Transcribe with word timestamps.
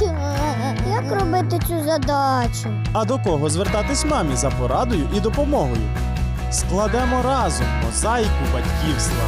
задачі. 0.00 0.90
Як 0.90 1.20
робити 1.20 1.58
цю 1.68 1.84
задачу? 1.84 2.68
А 2.92 3.04
до 3.04 3.18
кого 3.18 3.50
звертатись 3.50 4.04
мамі 4.04 4.36
за 4.36 4.50
порадою 4.50 5.08
і 5.16 5.20
допомогою? 5.20 5.82
Складемо 6.50 7.22
разом 7.24 7.66
мозаїку 7.86 8.44
батьківства. 8.52 9.24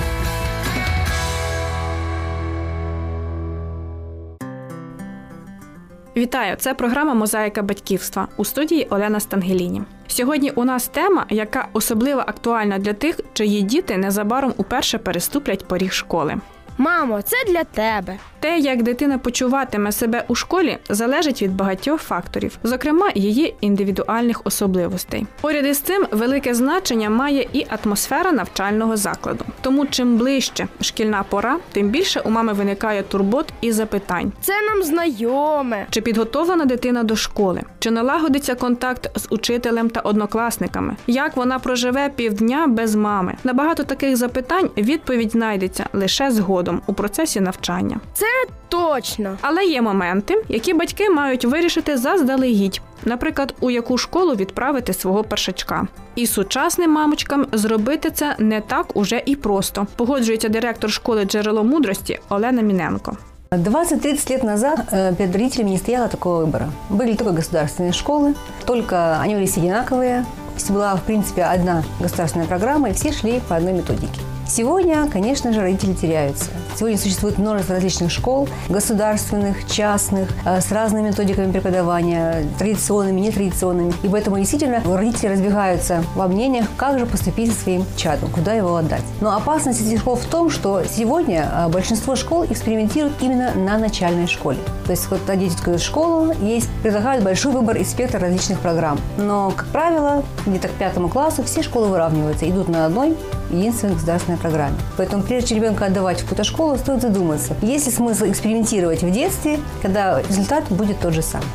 Вітаю! 6.17 6.57
Це 6.57 6.75
програма 6.75 7.15
Мозаїка 7.15 7.63
батьківства 7.63 8.29
у 8.37 8.45
студії 8.45 8.87
Олена 8.91 9.21
Стангеліні. 9.21 9.83
Сьогодні 10.07 10.51
у 10.51 10.65
нас 10.65 10.89
тема, 10.89 11.27
яка 11.31 11.69
особливо 11.73 12.21
актуальна 12.21 12.79
для 12.79 12.93
тих, 12.93 13.21
чиї 13.33 13.63
діти 13.63 13.97
незабаром 13.97 14.55
уперше 14.57 14.99
переступлять 14.99 15.69
поріг 15.69 15.93
школи. 15.93 16.37
Мамо, 16.79 17.23
це 17.23 17.37
для 17.47 17.65
тебе. 17.65 18.19
Те, 18.41 18.59
як 18.59 18.83
дитина 18.83 19.19
почуватиме 19.19 19.93
себе 19.93 20.25
у 20.29 20.35
школі, 20.35 20.79
залежить 20.89 21.43
від 21.43 21.57
багатьох 21.57 22.01
факторів, 22.01 22.59
зокрема 22.63 23.11
її 23.15 23.55
індивідуальних 23.61 24.41
особливостей. 24.45 25.27
Поряд 25.41 25.67
із 25.67 25.79
цим 25.79 26.07
велике 26.11 26.55
значення 26.55 27.11
має 27.11 27.49
і 27.53 27.67
атмосфера 27.85 28.33
навчального 28.33 28.97
закладу. 28.97 29.45
Тому 29.61 29.87
чим 29.87 30.17
ближче 30.17 30.69
шкільна 30.81 31.23
пора, 31.29 31.57
тим 31.73 31.89
більше 31.89 32.21
у 32.21 32.31
мами 32.31 32.53
виникає 32.53 33.03
турбот 33.03 33.53
і 33.61 33.73
запитань. 33.73 34.33
Це 34.41 34.53
нам 34.63 34.83
знайоме. 34.83 35.87
Чи 35.91 36.01
підготовлена 36.01 36.65
дитина 36.65 37.03
до 37.03 37.17
школи? 37.17 37.63
Чи 37.79 37.91
налагодиться 37.91 38.55
контакт 38.55 39.19
з 39.19 39.27
учителем 39.31 39.91
та 39.91 40.01
однокласниками? 40.01 40.97
Як 41.07 41.37
вона 41.37 41.59
проживе 41.59 42.11
півдня 42.17 42.67
без 42.67 42.95
мами? 42.95 43.35
На 43.45 43.53
багато 43.53 43.85
таких 43.85 44.17
запитань 44.17 44.71
відповідь 44.77 45.33
знайдеться 45.33 45.87
лише 45.93 46.31
згодом 46.31 46.62
у 46.88 46.94
процесі 46.94 47.42
навчання. 47.42 48.00
Це 48.14 48.26
точно. 48.70 49.38
Але 49.42 49.64
є 49.66 49.82
моменти, 49.82 50.44
які 50.50 50.74
батьки 50.74 51.10
мають 51.10 51.46
вирішити 51.46 51.98
заздалегідь. 51.98 52.82
Наприклад, 53.06 53.56
у 53.60 53.72
яку 53.72 53.98
школу 53.98 54.36
відправити 54.36 54.94
свого 54.94 55.24
першачка. 55.24 55.88
І 56.16 56.28
сучасним 56.28 56.92
мамочкам 56.92 57.46
зробити 57.52 58.10
це 58.10 58.36
не 58.40 58.62
так 58.62 58.96
уже 58.98 59.24
і 59.26 59.36
просто. 59.36 59.88
Погоджується 59.96 60.50
директор 60.50 60.92
школи 60.92 61.26
джерело 61.26 61.64
мудрості 61.64 62.20
Олена 62.30 62.62
Міненко. 62.62 63.18
20-30 63.52 64.30
лет 64.30 64.44
назад 64.44 64.80
э, 64.92 65.16
перед 65.16 65.34
родителями 65.34 65.70
не 65.70 65.78
стояло 65.78 66.08
такого 66.08 66.46
выбора. 66.46 66.70
Были 66.90 67.16
только 67.16 67.32
государственные 67.32 67.94
школы, 67.94 68.36
только 68.66 69.20
они 69.22 69.36
были 69.36 69.46
все 69.46 69.62
одинаковые. 69.62 70.24
То 70.24 70.56
есть 70.56 70.72
была, 70.72 70.96
в 70.96 71.04
принципе, 71.04 71.44
одна 71.44 71.84
государственная 72.02 72.48
программа, 72.48 72.90
и 72.90 72.94
все 72.94 73.12
шли 73.12 73.42
по 73.48 73.56
одной 73.56 73.74
методике. 73.74 74.20
Сегодня, 74.55 75.09
конечно 75.11 75.51
же, 75.51 75.63
родители 75.63 75.95
теряются. 75.95 76.51
Сегодня 76.77 76.99
существует 76.99 77.39
множество 77.39 77.75
различных 77.77 78.11
школ, 78.11 78.51
государственных, 78.69 79.67
частных, 79.67 80.29
э, 80.45 80.61
с 80.61 80.71
разными 80.71 81.09
методиками 81.09 81.51
преподавания, 81.51 82.45
традиционными, 82.59 83.21
нетрадиционными. 83.21 83.95
И 84.03 84.09
поэтому 84.09 84.39
действительно 84.39 84.83
родители 84.85 85.29
разбегаются 85.29 86.05
во 86.15 86.29
мнениях, 86.29 86.67
как 86.77 86.99
же 86.99 87.07
поступить 87.07 87.51
со 87.51 87.61
своим 87.63 87.87
чадом, 87.97 88.29
куда 88.29 88.53
его 88.53 88.77
отдать. 88.77 89.01
Но 89.23 89.35
опасность 89.35 89.81
этих 89.81 90.01
школ 90.01 90.17
в 90.17 90.27
том, 90.27 90.51
что 90.51 90.83
сегодня 90.85 91.51
э, 91.51 91.69
большинство 91.71 92.15
школ 92.15 92.45
экспериментируют 92.45 93.15
именно 93.23 93.55
на 93.55 93.79
начальной 93.79 94.27
школе. 94.27 94.59
То 94.85 94.91
есть, 94.91 95.07
когда 95.07 95.35
дети 95.35 95.57
в 95.65 95.79
школу, 95.79 96.35
есть, 96.43 96.69
предлагают 96.83 97.25
большой 97.25 97.53
выбор 97.53 97.79
и 97.79 97.85
спектр 97.85 98.19
различных 98.19 98.61
программ. 98.61 99.01
Но, 99.17 99.51
как 99.57 99.69
правило, 99.69 100.23
где-то 100.45 100.69
к 100.69 100.73
пятому 100.73 101.09
классу 101.09 101.43
все 101.43 101.63
школы 101.63 101.87
выравниваются, 101.87 102.47
идут 102.51 102.69
на 102.69 102.85
одной 102.85 103.17
единственной 103.52 103.94
государственной 103.94 104.38
программе. 104.38 104.76
Поэтому 104.98 105.24
прежде 105.24 105.50
чем 105.50 105.58
ребенка 105.58 105.86
отдавать 105.86 106.20
в 106.20 106.24
какую-то 106.24 106.44
школу, 106.44 106.78
стоит 106.78 107.02
задуматься, 107.02 107.56
есть 107.62 107.88
ли 107.88 107.92
смысл 107.92 108.30
экспериментировать 108.30 109.04
в 109.04 109.12
детстве, 109.12 109.60
когда 109.82 110.22
результат 110.22 110.64
будет 110.70 111.00
тот 111.00 111.14
же 111.14 111.22
самый. 111.22 111.48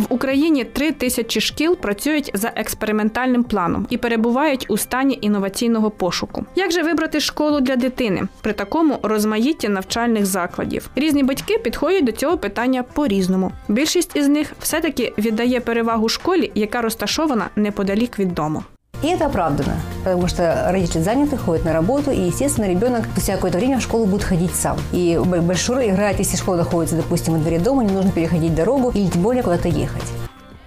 В 0.00 0.06
Україні 0.08 0.64
три 0.64 0.92
тисячі 0.92 1.40
шкіл 1.40 1.76
працюють 1.76 2.30
за 2.34 2.52
експериментальним 2.56 3.44
планом 3.44 3.86
і 3.90 3.96
перебувають 3.96 4.66
у 4.68 4.76
стані 4.76 5.18
інноваційного 5.20 5.90
пошуку. 5.90 6.44
Як 6.56 6.72
же 6.72 6.82
вибрати 6.82 7.20
школу 7.20 7.60
для 7.60 7.76
дитини 7.76 8.22
при 8.40 8.52
такому 8.52 8.98
розмаїтті 9.02 9.68
навчальних 9.68 10.26
закладів? 10.26 10.90
Різні 10.96 11.22
батьки 11.22 11.58
підходять 11.58 12.04
до 12.04 12.12
цього 12.12 12.38
питання 12.38 12.82
по-різному. 12.82 13.52
Більшість 13.68 14.16
із 14.16 14.28
них 14.28 14.52
все-таки 14.60 15.12
віддає 15.18 15.60
перевагу 15.60 16.08
школі, 16.08 16.52
яка 16.54 16.82
розташована 16.82 17.46
неподалік 17.56 18.18
від 18.18 18.34
дому. 18.34 18.62
И 19.05 19.07
это 19.07 19.27
оправдано, 19.27 19.75
потому 20.03 20.27
что 20.27 20.65
родители 20.71 20.99
заняты, 20.99 21.37
ходят 21.37 21.63
на 21.63 21.73
работу, 21.73 22.09
и, 22.09 22.21
естественно, 22.21 22.65
ребенок 22.65 23.05
спустя 23.11 23.35
какое-то 23.35 23.59
время 23.59 23.77
в 23.77 23.83
школу 23.83 24.07
будет 24.07 24.23
ходить 24.23 24.55
сам. 24.55 24.79
И 24.91 25.21
большую 25.23 25.87
играет, 25.91 26.17
если 26.17 26.37
школа 26.37 26.55
находится, 26.55 26.95
допустим, 26.95 27.33
во 27.33 27.39
дворе 27.39 27.59
дома, 27.59 27.83
не 27.83 27.93
нужно 27.93 28.11
переходить 28.11 28.55
дорогу 28.55 28.89
или 28.89 29.05
тем 29.05 29.21
более 29.21 29.43
куда-то 29.43 29.67
ехать. 29.67 30.01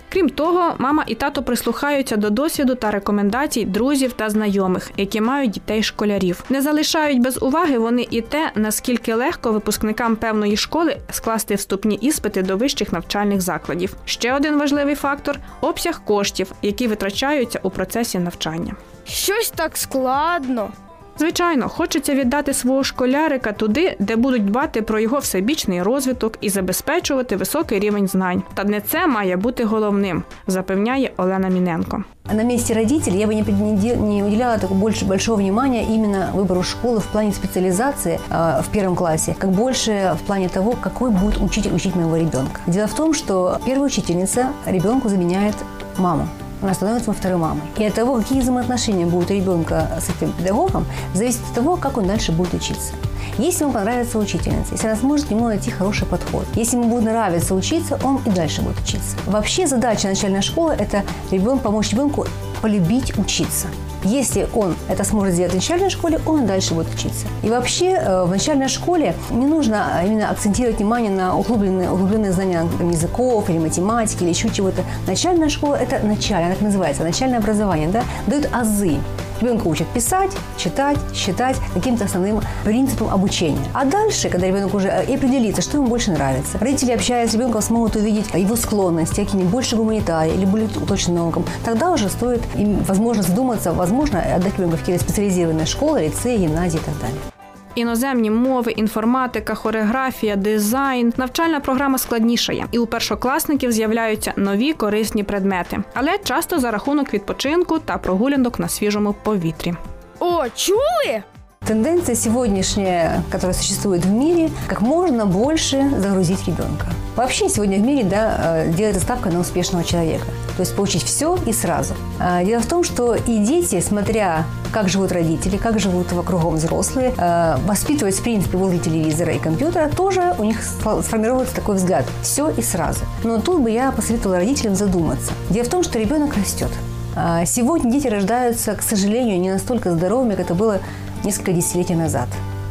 Крім 0.08 0.28
того, 0.28 0.74
мама 0.78 1.04
і 1.06 1.14
тато 1.14 1.42
прислухаються 1.42 2.16
до 2.16 2.30
досвіду 2.30 2.74
та 2.74 2.90
рекомендацій 2.90 3.64
друзів 3.64 4.12
та 4.12 4.30
знайомих, 4.30 4.90
які 4.96 5.20
мають 5.20 5.50
дітей 5.50 5.82
школярів. 5.82 6.44
Не 6.50 6.62
залишають 6.62 7.20
без 7.20 7.42
уваги 7.42 7.78
вони 7.78 8.06
і 8.10 8.20
те, 8.20 8.50
наскільки 8.54 9.14
легко 9.14 9.52
випускникам 9.52 10.16
певної 10.16 10.56
школи 10.56 10.96
скласти 11.10 11.54
вступні 11.54 11.94
іспити 11.94 12.42
до 12.42 12.56
вищих 12.56 12.92
навчальних 12.92 13.40
закладів. 13.40 13.96
Ще 14.04 14.34
один 14.34 14.58
важливий 14.58 14.94
фактор 14.94 15.38
обсяг 15.60 16.00
коштів, 16.04 16.52
які 16.62 16.86
витрачаються 16.86 17.60
у 17.62 17.70
процесі 17.70 18.18
навчання. 18.18 18.74
Щось 19.04 19.50
так 19.50 19.76
складно. 19.76 20.70
Звичайно, 21.17 21.69
хочеться 21.69 22.13
віддати 22.15 22.53
свого 22.53 22.83
школярика 22.83 23.51
туди, 23.51 23.95
де 23.99 24.15
будуть 24.15 24.45
дбати 24.45 24.81
про 24.81 24.99
його 24.99 25.17
всебічний 25.19 25.81
розвиток 25.83 26.37
і 26.41 26.49
забезпечувати 26.49 27.35
високий 27.35 27.79
рівень 27.79 28.07
знань. 28.07 28.43
Та 28.53 28.63
не 28.63 28.81
це 28.81 29.07
має 29.07 29.37
бути 29.37 29.63
головним, 29.63 30.23
запевняє 30.47 31.11
Олена 31.17 31.47
Міненко. 31.49 32.03
На 32.33 32.43
месте 32.43 32.73
родителей 32.73 33.19
я 33.19 33.27
бы 33.27 33.35
не, 33.35 33.43
пред- 33.43 33.61
не 33.61 33.73
де- 33.77 33.95
не 33.95 34.23
уделяла 34.23 34.57
так 34.57 34.71
больше 34.71 35.05
большого 35.05 35.37
внимания 35.37 35.83
именно 35.95 36.29
выбору 36.35 36.63
школы 36.63 36.97
в 36.99 37.05
плане 37.05 37.31
специализации 37.33 38.19
э, 38.31 38.61
в 38.61 38.67
первом 38.71 38.95
классе, 38.95 39.35
как 39.39 39.49
больше 39.51 40.15
в 40.23 40.27
плане 40.27 40.49
того, 40.49 40.73
какой 40.81 41.11
будет 41.11 41.41
учитель 41.41 41.71
учить 41.75 41.95
моего 41.95 42.17
ребенка. 42.17 42.59
Дело 42.67 42.87
в 42.87 42.93
том, 42.93 43.13
что 43.13 43.57
первая 43.65 43.85
учительница 43.87 44.47
ребенку 44.65 45.09
заменяет 45.09 45.55
маму. 45.97 46.27
Она 46.62 46.74
становится 46.74 47.12
второй 47.12 47.38
мамой. 47.38 47.62
И 47.76 47.84
от 47.84 47.94
того, 47.94 48.16
какие 48.16 48.40
взаимоотношения 48.40 49.06
будут 49.06 49.30
у 49.30 49.34
ребенка 49.34 49.88
с 50.00 50.08
этим 50.08 50.32
педагогом, 50.32 50.86
зависит 51.14 51.40
от 51.48 51.54
того, 51.54 51.76
как 51.76 51.96
он 51.96 52.06
дальше 52.06 52.32
будет 52.32 52.54
учиться. 52.54 52.92
Если 53.38 53.62
ему 53.62 53.72
понравится 53.72 54.18
учительница, 54.18 54.72
если 54.72 54.88
она 54.88 54.96
сможет 54.96 55.26
к 55.26 55.30
нему 55.30 55.46
найти 55.46 55.70
хороший 55.70 56.06
подход, 56.06 56.44
если 56.56 56.76
ему 56.76 56.88
будет 56.88 57.04
нравиться 57.04 57.54
учиться, 57.54 57.98
он 58.02 58.20
и 58.26 58.30
дальше 58.30 58.62
будет 58.62 58.80
учиться. 58.80 59.16
Вообще 59.26 59.68
задача 59.68 60.08
начальной 60.08 60.42
школы– 60.42 60.74
это 60.78 61.04
ребенку, 61.30 61.64
помочь 61.64 61.92
ребенку 61.92 62.26
полюбить 62.60 63.16
учиться. 63.16 63.68
Если 64.04 64.48
он 64.54 64.76
это 64.88 65.04
сможет 65.04 65.34
сделать 65.34 65.52
в 65.52 65.56
начальной 65.56 65.90
школе, 65.90 66.20
он 66.26 66.46
дальше 66.46 66.74
будет 66.74 66.92
учиться. 66.94 67.26
И 67.42 67.50
вообще 67.50 67.92
э, 67.92 68.24
в 68.24 68.30
начальной 68.30 68.68
школе 68.68 69.14
не 69.30 69.46
нужно 69.46 70.02
именно 70.04 70.30
акцентировать 70.30 70.78
внимание 70.78 71.10
на 71.10 71.36
углубленные, 71.36 71.90
углубленные 71.90 72.32
знания 72.32 72.66
языков 72.80 73.50
или 73.50 73.58
математики 73.58 74.22
или 74.22 74.30
еще 74.30 74.50
чего-то. 74.50 74.82
Начальная 75.06 75.48
школа– 75.48 75.74
это 75.80 76.04
начальное, 76.06 76.52
так 76.52 76.60
называется, 76.60 77.02
начальное 77.02 77.38
образование, 77.38 77.88
да, 77.88 78.04
дают 78.26 78.48
азы. 78.52 78.98
Ребенка 79.40 79.66
учат 79.66 79.86
писать, 79.88 80.30
читать, 80.56 80.98
считать 81.14 81.56
каким-то 81.74 82.04
основным 82.04 82.40
принципам 82.64 83.08
обучения. 83.08 83.64
А 83.72 83.84
дальше, 83.84 84.28
когда 84.28 84.46
ребенок 84.46 84.74
уже 84.74 84.88
э, 84.88 85.04
и 85.06 85.14
определится, 85.14 85.62
что 85.62 85.78
ему 85.78 85.86
больше 85.86 86.10
нравится, 86.10 86.58
родители, 86.58 86.92
общаясь 86.92 87.30
с 87.30 87.34
ребенком, 87.34 87.62
смогут 87.62 87.96
увидеть 87.96 88.26
его 88.34 88.56
склонности, 88.56 89.24
какие-нибудь 89.24 89.52
больше 89.52 89.76
гуманитарии 89.76 90.34
или 90.34 90.44
более 90.44 90.68
точно 90.68 91.14
наукам. 91.14 91.44
Тогда 91.64 91.92
уже 91.92 92.08
стоит 92.08 92.42
им, 92.56 92.82
возможно, 92.82 93.22
задуматься, 93.22 93.72
возможно, 93.72 94.20
отдать 94.20 94.58
ребенка 94.58 94.76
в 94.76 94.80
какие-то 94.80 95.04
специализированные 95.04 95.66
школы, 95.66 96.02
лицеи, 96.02 96.38
гимназии 96.38 96.78
и 96.78 96.82
так 96.82 96.98
далее. 97.00 97.37
Іноземні 97.78 98.30
мови, 98.30 98.72
інформатика, 98.72 99.54
хореографія, 99.54 100.36
дизайн. 100.36 101.12
Навчальна 101.16 101.60
програма 101.60 101.98
складнішає, 101.98 102.66
і 102.72 102.78
у 102.78 102.86
першокласників 102.86 103.72
з'являються 103.72 104.32
нові 104.36 104.72
корисні 104.72 105.22
предмети, 105.22 105.78
але 105.94 106.18
часто 106.18 106.58
за 106.58 106.70
рахунок 106.70 107.14
відпочинку 107.14 107.78
та 107.78 107.98
прогулянок 107.98 108.58
на 108.58 108.68
свіжому 108.68 109.14
повітрі. 109.22 109.74
О, 110.20 110.44
чули? 110.54 111.22
Тенденция 111.68 112.14
сегодняшняя, 112.14 113.22
которая 113.30 113.54
существует 113.54 114.02
в 114.02 114.10
мире, 114.10 114.50
как 114.68 114.80
можно 114.80 115.26
больше 115.26 115.86
загрузить 115.98 116.46
ребенка. 116.46 116.86
Вообще 117.14 117.50
сегодня 117.50 117.76
в 117.76 117.82
мире 117.82 118.04
да, 118.04 118.62
э, 118.64 118.72
делается 118.72 119.02
ставка 119.02 119.28
на 119.28 119.38
успешного 119.38 119.84
человека. 119.84 120.24
То 120.56 120.62
есть 120.62 120.74
получить 120.74 121.02
все 121.02 121.36
и 121.44 121.52
сразу. 121.52 121.92
А 122.18 122.42
Дело 122.42 122.62
в 122.62 122.66
том, 122.66 122.84
что 122.84 123.14
и 123.14 123.36
дети, 123.44 123.80
смотря 123.80 124.46
как 124.72 124.88
живут 124.88 125.12
родители, 125.12 125.58
как 125.58 125.78
живут 125.78 126.06
кругом 126.24 126.54
взрослые, 126.54 127.12
э, 127.18 127.58
воспитываясь, 127.66 128.16
в 128.16 128.22
принципе, 128.22 128.56
возле 128.56 128.78
телевизора 128.78 129.34
и 129.34 129.38
компьютера, 129.38 129.90
тоже 129.94 130.34
у 130.38 130.44
них 130.44 130.60
сфо- 130.62 131.02
сформируется 131.02 131.54
такой 131.54 131.76
взгляд. 131.76 132.06
Все 132.22 132.48
и 132.48 132.62
сразу. 132.62 133.00
Но 133.24 133.40
тут 133.42 133.60
бы 133.60 133.70
я 133.70 133.92
посоветовала 133.92 134.38
родителям 134.38 134.74
задуматься. 134.74 135.32
Дело 135.50 135.66
в 135.66 135.68
том, 135.68 135.82
что 135.82 135.98
ребенок 135.98 136.34
растет. 136.34 136.70
А 137.14 137.44
Сегодня 137.44 137.90
дети 137.90 138.06
рождаются, 138.06 138.74
к 138.74 138.80
сожалению, 138.80 139.38
не 139.38 139.50
настолько 139.50 139.90
здоровыми, 139.90 140.30
как 140.30 140.46
это 140.46 140.54
было 140.54 140.80
несколько 141.28 141.52
десятилетий 141.52 141.94
назад. 141.94 142.26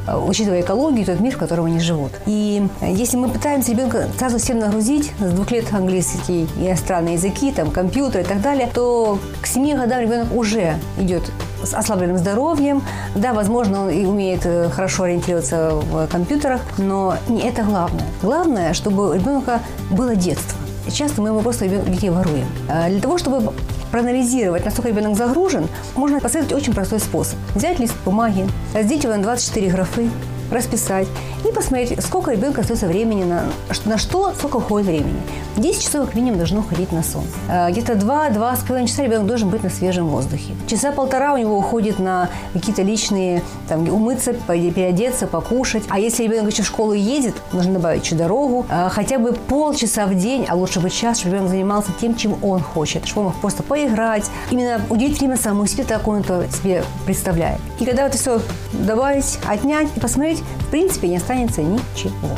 э, 0.08 0.18
учитывая 0.18 0.62
экологию, 0.62 1.06
тот 1.06 1.20
мир, 1.20 1.36
в 1.36 1.38
котором 1.38 1.66
они 1.66 1.80
живут. 1.80 2.12
И 2.26 2.66
э, 2.82 2.92
если 2.92 3.18
мы 3.18 3.30
пытаемся 3.30 3.72
ребенка 3.72 4.08
сразу 4.18 4.40
всем 4.40 4.58
нагрузить, 4.58 5.12
с 5.20 5.32
двух 5.32 5.52
лет 5.52 5.66
английский 5.74 6.48
и 6.60 6.68
иностранные 6.68 7.16
языки, 7.16 7.52
там, 7.52 7.70
компьютер 7.70 8.22
и 8.22 8.24
так 8.24 8.42
далее, 8.42 8.68
то 8.74 9.20
к 9.42 9.46
семи 9.46 9.76
годам 9.76 10.02
ребенок 10.02 10.34
уже 10.34 10.76
идет 10.98 11.24
с 11.64 11.74
ослабленным 11.74 12.18
здоровьем. 12.18 12.82
Да, 13.16 13.34
возможно, 13.34 13.84
он 13.84 13.90
и 13.92 14.06
умеет 14.06 14.42
э, 14.46 14.70
хорошо 14.70 15.04
ориентироваться 15.04 15.72
в 15.74 16.08
компьютерах, 16.08 16.62
но 16.80 17.16
не 17.28 17.42
это 17.42 17.62
главное. 17.62 18.06
Главное, 18.24 18.74
чтобы 18.74 19.10
у 19.10 19.14
ребенка 19.14 19.60
было 19.92 20.16
детство. 20.16 20.58
Часто 20.92 21.22
мы 21.22 21.30
ему 21.30 21.42
просто 21.42 21.68
детей 21.68 22.10
воруем. 22.10 22.48
Для 22.88 23.02
того, 23.02 23.18
чтобы 23.18 23.52
проанализировать, 23.92 24.66
насколько 24.66 24.90
ребенок 24.90 25.18
загружен, 25.18 25.68
можно 25.96 26.20
последовать 26.20 26.54
очень 26.54 26.74
простой 26.74 27.00
способ. 27.00 27.38
Взять 27.56 27.80
лист 27.80 27.94
бумаги, 28.06 28.48
разделить 28.74 29.04
его 29.04 29.16
на 29.16 29.24
24 29.24 29.70
графы, 29.70 30.10
расписать 30.52 31.08
и 31.48 31.52
посмотреть, 31.52 32.02
сколько 32.04 32.32
ребенка 32.32 32.62
остается 32.62 32.88
времени 32.88 33.24
на, 33.24 33.46
на 33.86 33.98
что, 33.98 34.34
сколько 34.34 34.58
уходит 34.58 34.88
времени. 34.88 35.22
10 35.58 35.84
часов 35.84 36.06
как 36.06 36.16
минимум 36.16 36.38
должно 36.38 36.60
уходить 36.60 36.92
на 36.92 37.04
сон. 37.04 37.24
Э, 37.50 37.70
Где-то 37.72 37.94
2-2,5 37.94 38.88
часа 38.88 39.04
ребенок 39.04 39.28
должен 39.28 39.50
быть 39.50 39.64
на 39.64 39.70
свежем 39.70 40.08
воздухе. 40.08 40.54
Часа 40.68 40.92
полтора 40.92 41.34
у 41.34 41.38
него 41.38 41.58
уходит 41.58 42.00
на 42.00 42.30
какие-то 42.54 42.84
личные, 42.84 43.42
там, 43.68 43.88
умыться, 43.90 44.34
переодеться, 44.34 45.28
покушать. 45.28 45.84
А 45.90 46.00
если 46.00 46.24
ребенок 46.24 46.52
еще 46.52 46.64
в 46.64 46.68
школу 46.68 46.94
едет, 46.94 47.36
нужно 47.52 47.74
добавить 47.74 48.06
еще 48.06 48.16
дорогу. 48.16 48.66
Э, 48.70 48.90
Хотя 48.90 49.20
бы 49.20 49.34
полчаса 49.34 50.06
в 50.06 50.16
день, 50.16 50.46
а 50.48 50.56
лучше 50.56 50.80
бы 50.80 50.90
час, 50.90 51.20
чтобы 51.20 51.36
ребенок 51.36 51.52
занимался 51.52 51.92
тем, 52.00 52.16
чем 52.16 52.36
он 52.44 52.62
хочет. 52.62 53.06
Чтобы 53.06 53.28
он 53.28 53.34
мог 53.34 53.42
просто 53.42 53.64
поиграть. 53.64 54.30
Именно 54.52 54.82
уделить 54.90 55.20
время 55.20 55.38
самому 55.38 55.66
себе, 55.68 55.84
так 55.84 56.08
он 56.08 56.20
это 56.20 56.46
себе 56.52 56.84
представляет. 57.06 57.60
И 57.80 57.86
когда 57.86 58.06
это 58.06 58.18
все 58.18 58.42
добавить, 58.74 59.40
отнять 59.48 59.88
и 59.96 60.00
посмотреть, 60.00 60.44
в 60.60 60.68
принципе, 60.68 61.08
не 61.08 61.18
останется 61.18 61.62
ничего. 61.62 62.30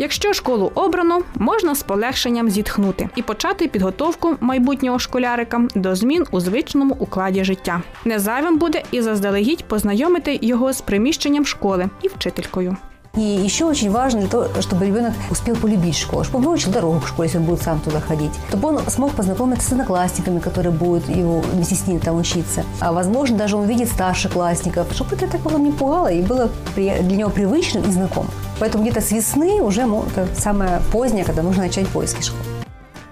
Якщо 0.00 0.32
школу 0.32 0.72
обрано, 0.74 1.22
можна 1.34 1.74
з 1.74 1.82
полегшенням 1.82 2.50
зітхнути 2.50 3.08
і 3.16 3.22
почати 3.22 3.68
підготовку 3.68 4.36
майбутнього 4.40 4.98
школярика 4.98 5.68
до 5.74 5.94
змін 5.94 6.26
у 6.30 6.40
звичному 6.40 6.96
укладі 6.98 7.44
життя. 7.44 7.82
Не 8.04 8.18
буде 8.58 8.82
і 8.90 9.00
заздалегідь 9.00 9.64
познайомити 9.64 10.38
його 10.42 10.72
з 10.72 10.80
приміщенням 10.80 11.46
школи 11.46 11.90
і 12.02 12.08
вчителькою. 12.08 12.76
И 13.18 13.20
еще 13.20 13.64
очень 13.64 13.90
важно 13.90 14.28
для 14.28 14.48
чтобы 14.62 14.86
ребенок 14.86 15.12
успел 15.28 15.56
полюбить 15.56 15.96
школу, 15.96 16.22
чтобы 16.22 16.38
он 16.38 16.44
выучил 16.44 16.70
дорогу 16.70 17.00
к 17.00 17.08
школе, 17.08 17.26
если 17.26 17.38
он 17.38 17.44
будет 17.46 17.62
сам 17.62 17.80
туда 17.80 17.98
ходить, 17.98 18.30
чтобы 18.48 18.68
он 18.68 18.78
смог 18.88 19.10
познакомиться 19.10 19.68
с 19.68 19.72
одноклассниками, 19.72 20.38
которые 20.38 20.72
будут 20.72 21.08
его 21.08 21.40
вместе 21.40 21.74
с 21.74 21.84
ним 21.88 21.98
там 21.98 22.16
учиться. 22.16 22.64
А 22.78 22.92
возможно, 22.92 23.36
даже 23.36 23.56
он 23.56 23.64
увидит 23.64 23.88
старшеклассников, 23.88 24.86
чтобы 24.92 25.16
это 25.16 25.26
так 25.26 25.44
его 25.44 25.58
не 25.58 25.72
пугало 25.72 26.12
и 26.12 26.22
было 26.22 26.48
для 26.76 27.16
него 27.16 27.30
привычным 27.30 27.88
и 27.88 27.90
знакомым. 27.90 28.30
Поэтому 28.60 28.84
где-то 28.84 29.00
с 29.00 29.10
весны 29.10 29.62
уже 29.62 29.84
самое 30.36 30.80
позднее, 30.92 31.24
когда 31.24 31.42
нужно 31.42 31.64
начать 31.64 31.88
поиски 31.88 32.22
школы. 32.22 32.57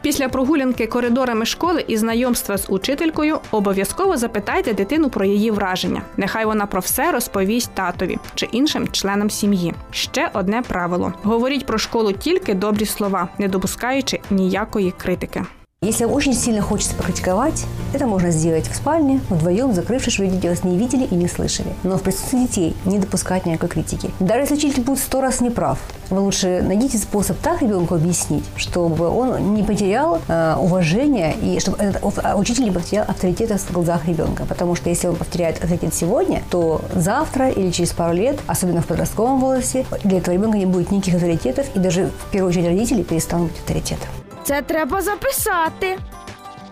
Після 0.07 0.29
прогулянки 0.29 0.87
коридорами 0.87 1.47
школи 1.47 1.85
і 1.89 1.97
знайомства 1.97 2.59
з 2.59 2.67
учителькою 2.71 3.39
обов'язково 3.51 4.17
запитайте 4.17 4.75
дитину 4.75 5.11
про 5.11 5.25
її 5.25 5.51
враження. 5.51 6.03
Нехай 6.17 6.45
вона 6.45 6.67
про 6.67 6.81
все 6.81 7.13
розповість 7.13 7.71
татові 7.75 8.19
чи 8.35 8.49
іншим 8.53 8.89
членам 8.89 9.31
сім'ї. 9.31 9.75
Ще 9.91 10.31
одне 10.33 10.63
правило: 10.63 11.13
говоріть 11.23 11.67
про 11.67 11.79
школу 11.79 12.13
тільки 12.13 12.55
добрі 12.55 12.87
слова, 12.87 13.29
не 13.39 13.49
допускаючи 13.49 14.21
ніякої 14.31 14.91
критики. 14.91 15.45
Если 15.83 16.07
очень 16.07 16.33
сильно 16.33 16.63
хочется 16.63 16.97
покритиковать, 16.97 17.67
это 17.93 18.07
можно 18.07 18.31
сделать 18.31 18.67
в 18.67 18.75
спальне, 18.75 19.21
вдвоем, 19.29 19.75
закрывшись, 19.75 20.15
чтобы 20.15 20.31
родители 20.31 20.49
вас 20.49 20.65
не 20.65 20.79
видели 20.79 21.05
и 21.05 21.15
не 21.15 21.29
слышали. 21.29 21.69
Но 21.85 21.99
в 21.99 22.03
присутствии 22.03 22.39
детей 22.39 22.77
не 22.87 22.99
допускать 22.99 23.45
никакой 23.45 23.69
критики. 23.69 24.11
Даже 24.19 24.41
если 24.41 24.55
учитель 24.55 24.83
будет 24.83 24.99
сто 24.99 25.21
раз 25.21 25.43
неправ, 25.43 25.79
вы 26.09 26.21
лучше 26.21 26.63
найдите 26.63 26.97
способ 26.97 27.37
так 27.39 27.61
ребенку 27.61 27.95
объяснить, 27.95 28.45
чтобы 28.57 29.09
он 29.11 29.55
не 29.55 29.63
потерял 29.63 30.21
э, 30.27 30.57
уважение 30.59 31.35
и 31.43 31.61
чтобы 31.61 31.77
этот 31.77 32.03
а 32.25 32.37
учитель 32.37 32.65
не 32.65 32.71
потерял 32.71 33.05
авторитета 33.07 33.59
в 33.59 33.71
глазах 33.71 34.09
ребенка. 34.09 34.47
Потому 34.49 34.77
что 34.77 34.89
если 34.89 35.09
он 35.09 35.17
потеряет 35.17 35.63
авторитет 35.63 35.93
сегодня, 35.93 36.43
то 36.51 36.81
завтра 36.95 37.51
или 37.51 37.71
через 37.71 37.93
пару 37.93 38.15
лет, 38.15 38.41
особенно 38.47 38.81
в 38.81 38.87
подростковом 38.87 39.41
возрасте, 39.41 39.85
для 40.03 40.19
этого 40.19 40.35
ребенка 40.35 40.57
не 40.57 40.67
будет 40.67 40.91
никаких 40.91 41.17
авторитетов, 41.17 41.67
и 41.75 41.79
даже 41.79 42.11
в 42.27 42.31
первую 42.31 42.51
очередь 42.51 42.67
родители 42.67 43.03
перестанут 43.03 43.51
быть 43.51 43.61
авторитетом. 43.61 44.09
Це 44.47 44.63
треба 44.63 45.03
записати. 45.03 45.99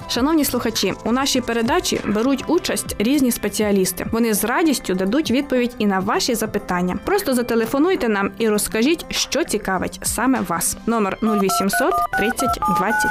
Шановні 0.09 0.44
слухачі, 0.44 0.94
у 1.05 1.12
нашій 1.12 1.41
передачі 1.41 2.00
беруть 2.06 2.44
участь 2.47 2.97
різні 2.99 3.31
спеціалісти. 3.31 4.06
Вони 4.12 4.35
з 4.35 4.44
радістю 4.44 4.94
дадуть 4.94 5.31
відповідь 5.31 5.75
і 5.79 5.87
на 5.87 6.00
ваші 6.00 6.35
запитання. 6.35 6.99
Просто 7.05 7.35
зателефонуйте 7.35 8.09
нам 8.09 8.31
і 8.38 8.49
розкажіть, 8.49 9.06
що 9.11 9.44
цікавить 9.44 10.00
саме 10.03 10.41
вас. 10.41 10.76
Номер 10.87 11.19
0800 11.23 11.94
30 12.19 12.49
20 12.79 13.11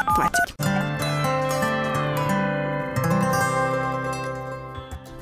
20. 0.60 0.73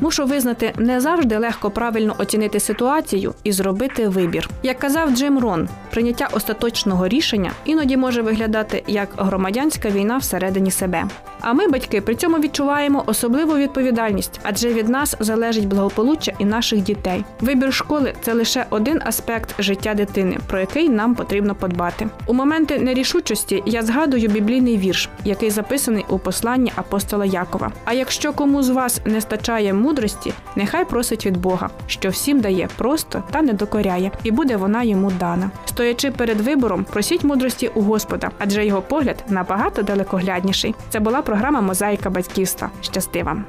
Мушу 0.02 0.26
визнати, 0.26 0.74
не 0.78 1.02
завжди 1.02 1.38
легко 1.38 1.72
правильно 1.72 2.16
оцінити 2.18 2.60
ситуацію 2.60 3.34
і 3.44 3.52
зробити 3.52 4.08
вибір. 4.08 4.50
Як 4.64 4.80
казав 4.80 5.12
Джим 5.12 5.40
Рон, 5.40 5.70
прийняття 5.92 6.30
остаточного 6.32 7.08
рішення 7.08 7.52
іноді 7.66 7.98
може 7.98 8.22
виглядати 8.22 8.84
як 8.88 9.10
громадянська 9.18 9.90
війна 9.90 10.18
всередині 10.18 10.72
себе. 10.72 11.04
А 11.42 11.54
ми, 11.54 11.68
батьки, 11.68 12.02
при 12.02 12.16
цьому 12.16 12.38
відчуваємо 12.38 13.04
особливу 13.06 13.58
відповідальність, 13.58 14.40
адже 14.44 14.74
від 14.74 14.90
нас 14.90 15.16
залежить 15.20 15.68
благополуччя 15.68 16.34
і 16.40 16.46
наших 16.46 16.82
дітей. 16.82 17.26
Вибір 17.40 17.74
школи 17.74 18.14
це 18.22 18.34
лише 18.34 18.66
один 18.70 19.02
аспект 19.06 19.56
життя 19.60 19.94
дитини, 19.94 20.38
про 20.48 20.60
який 20.60 20.90
нам 20.90 21.16
потрібно 21.16 21.56
подбати. 21.56 22.08
У 22.26 22.34
моменти 22.34 22.80
нерішучості 22.80 23.64
я 23.66 23.82
згадую 23.82 24.28
біблійний 24.28 24.78
вірш, 24.78 25.10
який 25.26 25.50
записаний 25.50 26.06
у 26.10 26.20
посланні 26.20 26.72
апостола 26.76 27.26
Якова. 27.26 27.72
А 27.86 27.94
якщо 27.94 28.34
кому 28.34 28.64
з 28.64 28.70
вас 28.70 29.02
не 29.06 29.22
стачає 29.22 29.74
мудрості, 29.92 30.34
нехай 30.56 30.86
просить 30.86 31.26
від 31.26 31.38
Бога, 31.38 31.70
що 31.88 32.10
всім 32.10 32.40
дає 32.40 32.70
просто 32.78 33.24
та 33.32 33.42
не 33.42 33.54
докоряє, 33.54 34.12
і 34.24 34.32
буде 34.32 34.58
вона 34.58 34.84
йому 34.84 35.12
дана. 35.12 35.52
Стоячи 35.66 36.12
перед 36.12 36.42
вибором, 36.42 36.84
просіть 36.84 37.24
мудрості 37.24 37.72
у 37.76 37.82
Господа, 37.82 38.32
адже 38.40 38.66
його 38.66 38.82
погляд 38.82 39.24
набагато 39.28 39.82
далекоглядніший. 39.82 40.76
Це 40.90 41.00
була 41.00 41.22
програма 41.22 41.62
Мозаїка 41.62 42.10
батьківства. 42.10 42.70
Щасти 42.82 43.24
вам! 43.24 43.46